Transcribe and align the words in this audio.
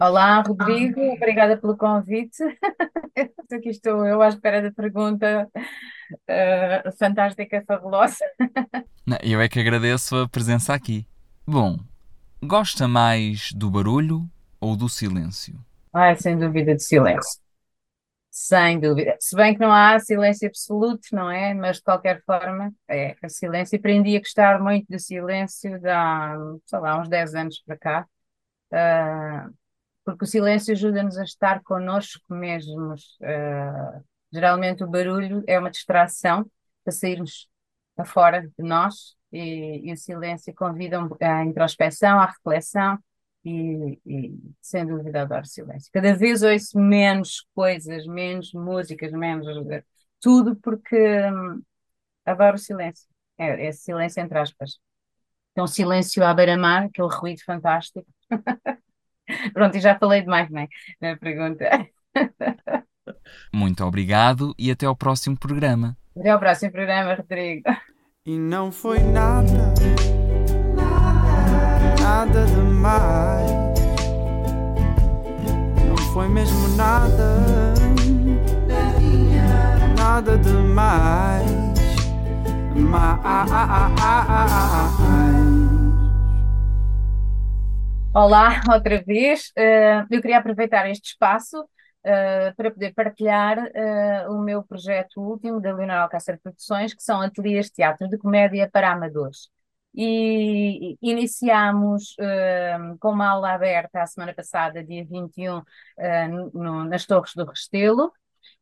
Olá, 0.00 0.40
Rodrigo, 0.42 1.00
obrigada 1.14 1.56
pelo 1.56 1.76
convite. 1.76 2.40
Aqui 3.52 3.68
estou 3.70 4.06
eu 4.06 4.22
à 4.22 4.28
espera 4.28 4.62
da 4.62 4.70
pergunta 4.70 5.50
uh, 5.52 6.96
fantástica, 6.96 7.64
fabulosa. 7.66 8.24
Não, 9.04 9.18
eu 9.24 9.40
é 9.40 9.48
que 9.48 9.58
agradeço 9.58 10.14
a 10.14 10.28
presença 10.28 10.72
aqui. 10.72 11.04
Bom, 11.44 11.80
gosta 12.40 12.86
mais 12.86 13.50
do 13.50 13.68
barulho 13.68 14.30
ou 14.60 14.76
do 14.76 14.88
silêncio? 14.88 15.58
Ai, 15.92 16.14
sem 16.14 16.38
dúvida, 16.38 16.76
de 16.76 16.82
silêncio. 16.84 17.40
Sem 18.30 18.78
dúvida. 18.78 19.16
Se 19.18 19.34
bem 19.34 19.54
que 19.54 19.60
não 19.60 19.72
há 19.72 19.98
silêncio 19.98 20.46
absoluto, 20.46 21.08
não 21.10 21.28
é? 21.28 21.52
Mas 21.54 21.78
de 21.78 21.82
qualquer 21.82 22.22
forma, 22.24 22.72
é 22.86 23.16
o 23.24 23.28
silêncio. 23.28 23.76
Aprendi 23.76 24.16
a 24.16 24.20
gostar 24.20 24.60
muito 24.60 24.86
do 24.88 24.98
silêncio 25.00 25.80
há, 25.90 26.36
sei 26.66 26.78
lá, 26.78 27.00
uns 27.00 27.08
10 27.08 27.34
anos 27.34 27.60
para 27.66 27.76
cá. 27.76 28.06
Uh, 28.72 29.52
porque 30.08 30.24
o 30.24 30.26
silêncio 30.26 30.72
ajuda-nos 30.72 31.18
a 31.18 31.22
estar 31.22 31.62
connosco 31.62 32.32
mesmos. 32.32 33.18
Uh, 33.20 34.02
geralmente 34.32 34.82
o 34.82 34.86
barulho 34.86 35.44
é 35.46 35.58
uma 35.58 35.70
distração 35.70 36.50
para 36.82 36.92
sairmos 36.94 37.46
fora 38.06 38.40
de 38.40 38.64
nós 38.64 39.14
e, 39.30 39.86
e 39.86 39.92
o 39.92 39.96
silêncio 39.98 40.54
convida 40.54 40.98
à 41.20 41.44
introspeção, 41.44 42.18
à 42.18 42.24
reflexão 42.24 42.98
e, 43.44 44.00
e, 44.06 44.34
sem 44.62 44.86
dúvida 44.86 45.20
adoro 45.20 45.44
silêncio. 45.44 45.90
Cada 45.92 46.14
vez 46.14 46.42
ouço 46.42 46.78
menos 46.78 47.46
coisas, 47.54 48.06
menos 48.06 48.54
músicas, 48.54 49.12
menos 49.12 49.46
tudo 50.22 50.56
porque 50.56 50.96
hum, 51.30 51.60
adoro 52.24 52.56
silêncio. 52.56 53.06
É, 53.36 53.66
é 53.66 53.72
silêncio 53.72 54.22
entre 54.22 54.38
aspas. 54.38 54.78
Então 55.52 55.66
silêncio 55.66 56.24
à 56.24 56.32
beira-mar, 56.32 56.84
aquele 56.84 57.08
ruído 57.08 57.42
fantástico. 57.44 58.06
Pronto, 59.52 59.76
e 59.76 59.80
já 59.80 59.98
falei 59.98 60.22
demais, 60.22 60.50
não 60.50 60.62
é? 60.62 60.68
Na 61.00 61.16
pergunta. 61.16 61.86
Muito 63.52 63.84
obrigado 63.84 64.54
e 64.58 64.70
até 64.70 64.86
ao 64.86 64.96
próximo 64.96 65.38
programa. 65.38 65.96
Até 66.16 66.30
ao 66.30 66.38
próximo 66.38 66.72
programa, 66.72 67.14
Rodrigo. 67.14 67.62
E 68.26 68.36
não 68.38 68.70
foi 68.70 68.98
nada, 68.98 69.72
nada, 70.74 72.02
nada 72.02 72.46
demais. 72.46 73.50
Não 75.86 75.96
foi 76.12 76.28
mesmo 76.28 76.76
nada, 76.76 77.74
nada 79.96 80.36
demais. 80.36 81.68
Mais. 82.74 83.48
Olá, 88.18 88.60
outra 88.74 89.00
vez. 89.00 89.52
Uh, 89.56 90.02
eu 90.10 90.20
queria 90.20 90.38
aproveitar 90.38 90.90
este 90.90 91.10
espaço 91.10 91.62
uh, 91.62 92.56
para 92.56 92.68
poder 92.68 92.92
partilhar 92.92 93.58
uh, 93.60 94.32
o 94.32 94.42
meu 94.42 94.60
projeto 94.64 95.20
último 95.20 95.60
da 95.60 95.72
Leonor 95.72 95.98
Alcácer 95.98 96.36
Produções, 96.42 96.92
que 96.92 97.00
são 97.00 97.22
ateliês 97.22 97.66
de 97.66 97.74
teatro 97.74 98.08
de 98.08 98.18
comédia 98.18 98.68
para 98.72 98.90
amadores. 98.90 99.48
E 99.94 100.96
iniciamos 101.00 102.14
com 103.00 103.10
uma 103.10 103.30
aula 103.30 103.52
aberta 103.52 104.02
a 104.02 104.06
semana 104.06 104.34
passada, 104.34 104.84
dia 104.84 105.04
21, 105.04 105.62
no, 106.52 106.84
nas 106.84 107.06
Torres 107.06 107.32
do 107.34 107.44
Restelo, 107.44 108.12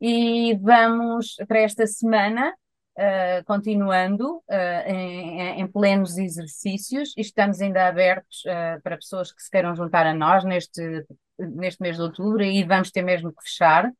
e 0.00 0.56
vamos 0.60 1.36
para 1.46 1.60
esta 1.60 1.86
semana 1.86 2.52
Uh, 2.98 3.42
continuando 3.46 4.38
uh, 4.38 4.84
em, 4.84 5.60
em, 5.60 5.66
plenos 5.66 6.18
exercícios 6.18 7.14
e 7.16 7.22
estamos 7.22 7.60
ainda 7.60 7.86
abertos 7.86 8.42
uh, 8.44 8.82
para 8.82 8.96
pessoas 8.96 9.32
que 9.32 9.40
se 9.40 9.48
queiram 9.48 9.74
juntar 9.74 10.06
a 10.06 10.12
nós 10.12 10.44
neste, 10.44 11.06
neste 11.38 11.80
mês 11.80 11.96
de 11.96 12.02
outubro 12.02 12.42
e 12.42 12.62
vamos 12.64 12.90
ter 12.90 13.02
mesmo 13.02 13.32
que 13.32 13.42
fechar. 13.42 13.90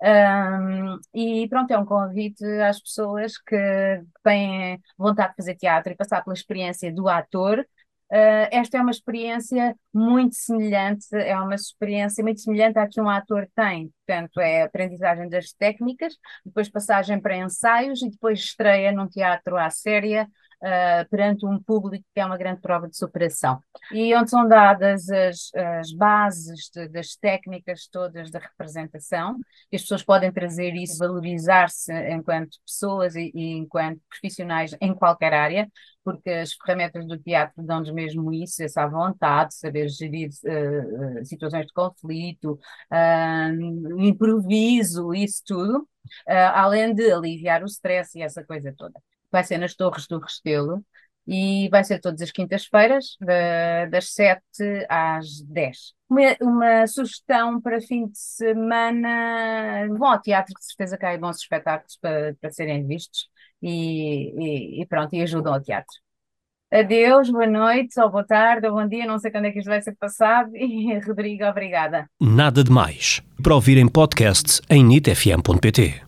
Um, 0.00 0.98
e 1.12 1.48
pronto, 1.48 1.72
é 1.72 1.78
um 1.78 1.84
convite 1.84 2.44
às 2.62 2.80
pessoas 2.80 3.36
que 3.36 4.00
têm 4.22 4.80
vontade 4.96 5.30
de 5.30 5.36
fazer 5.36 5.56
teatro 5.56 5.92
e 5.92 5.96
passar 5.96 6.22
pela 6.22 6.34
experiência 6.34 6.92
do 6.92 7.08
ator 7.08 7.66
Uh, 8.10 8.48
esta 8.50 8.78
é 8.78 8.80
uma 8.80 8.90
experiência 8.90 9.76
muito 9.92 10.34
semelhante, 10.34 11.06
é 11.14 11.38
uma 11.38 11.54
experiência 11.54 12.24
muito 12.24 12.40
semelhante 12.40 12.78
à 12.78 12.88
que 12.88 13.00
um 13.00 13.08
ator 13.08 13.46
tem. 13.54 13.92
Portanto, 14.06 14.40
é 14.40 14.62
aprendizagem 14.62 15.28
das 15.28 15.52
técnicas, 15.52 16.14
depois 16.44 16.70
passagem 16.70 17.20
para 17.20 17.36
ensaios 17.36 18.00
e 18.02 18.08
depois 18.10 18.38
estreia 18.40 18.92
num 18.92 19.06
teatro 19.06 19.58
à 19.58 19.68
séria, 19.68 20.26
uh, 20.62 21.08
perante 21.10 21.46
um 21.46 21.62
público 21.62 22.04
que 22.14 22.20
é 22.20 22.26
uma 22.26 22.36
grande 22.36 22.60
prova 22.60 22.88
de 22.88 22.96
superação. 22.96 23.62
E 23.92 24.14
onde 24.14 24.30
são 24.30 24.46
dadas 24.46 25.08
as, 25.08 25.50
as 25.54 25.92
bases 25.92 26.70
de, 26.72 26.88
das 26.88 27.16
técnicas 27.16 27.88
todas 27.90 28.30
da 28.30 28.38
representação, 28.38 29.36
e 29.70 29.76
as 29.76 29.82
pessoas 29.82 30.02
podem 30.02 30.32
trazer 30.32 30.74
isso, 30.74 30.98
valorizar-se 30.98 31.92
enquanto 32.10 32.58
pessoas 32.66 33.14
e, 33.14 33.30
e 33.34 33.52
enquanto 33.56 34.00
profissionais 34.08 34.76
em 34.80 34.94
qualquer 34.94 35.32
área, 35.32 35.68
porque 36.04 36.30
as 36.30 36.54
ferramentas 36.54 37.06
do 37.06 37.18
teatro 37.18 37.62
dão-nos 37.62 37.92
mesmo 37.92 38.32
isso, 38.32 38.62
essa 38.62 38.86
vontade, 38.86 39.54
saber 39.54 39.88
gerir 39.88 40.30
uh, 40.30 41.24
situações 41.24 41.66
de 41.66 41.72
conflito, 41.72 42.58
uh, 42.90 44.00
improviso, 44.00 45.12
isso 45.12 45.42
tudo, 45.46 45.80
uh, 45.80 46.52
além 46.54 46.94
de 46.94 47.12
aliviar 47.12 47.62
o 47.62 47.66
stress 47.66 48.18
e 48.18 48.22
essa 48.22 48.42
coisa 48.42 48.72
toda. 48.76 48.98
Vai 49.30 49.44
ser 49.44 49.58
nas 49.58 49.74
Torres 49.74 50.06
do 50.06 50.18
Restelo 50.18 50.84
e 51.26 51.68
vai 51.68 51.84
ser 51.84 52.00
todas 52.00 52.22
as 52.22 52.30
quintas-feiras, 52.30 53.18
das 53.90 54.14
7 54.14 54.42
às 54.88 55.42
10. 55.42 55.92
Uma, 56.08 56.36
uma, 56.40 56.86
sugestão 56.86 57.60
para 57.60 57.82
fim 57.82 58.06
de 58.06 58.18
semana, 58.18 59.86
vão 59.88 60.08
ao 60.08 60.22
teatro, 60.22 60.54
que 60.54 60.64
certeza 60.64 60.96
que 60.96 61.04
há 61.04 61.18
bons 61.18 61.36
espetáculos 61.36 61.98
para, 62.00 62.34
para 62.40 62.50
serem 62.50 62.86
vistos 62.86 63.28
e, 63.60 64.78
e, 64.80 64.82
e 64.82 64.86
pronto, 64.86 65.14
e 65.14 65.20
ajudam 65.20 65.52
ao 65.52 65.60
teatro. 65.60 65.94
Adeus, 66.72 67.30
boa 67.30 67.46
noite, 67.46 68.00
ou 68.00 68.10
boa 68.10 68.24
tarde, 68.24 68.66
ou 68.66 68.74
bom 68.74 68.86
dia, 68.86 69.06
não 69.06 69.18
sei 69.18 69.30
quando 69.30 69.46
é 69.46 69.50
que 69.50 69.58
isto 69.58 69.68
vai 69.68 69.82
ser 69.82 69.96
passado. 69.96 70.50
E 70.56 70.98
Rodrigo, 71.00 71.44
obrigada. 71.44 72.08
Nada 72.20 72.64
de 72.64 72.70
mais. 72.70 73.22
Para 73.42 73.54
ouvir 73.54 73.76
em 73.76 73.88
em 74.70 74.84
nitfm.pt. 74.84 76.07